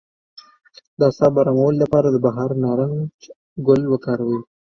د 0.97 1.01
اعصابو 1.09 1.37
ارامولو 1.43 1.81
لپاره 1.83 2.07
د 2.09 2.17
بهار 2.25 2.49
نارنج 2.63 3.13
ګل 3.67 3.81
وکاروئ 3.89 4.39